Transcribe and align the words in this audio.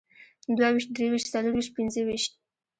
دوهويشت، 0.57 0.89
دريويشت، 0.95 1.27
څلرويشت، 1.33 1.73
پينځهويشت 1.77 2.31